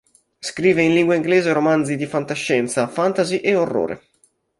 Scrive 0.39 0.81
in 0.81 0.95
lingua 0.95 1.13
inglese 1.13 1.53
romanzi 1.53 1.95
di 1.95 2.07
fantascienza, 2.07 2.87
fantasy 2.87 3.37
e 3.37 3.53
orrore. 3.53 4.01